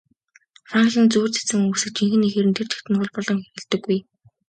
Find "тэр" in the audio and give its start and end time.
2.57-2.67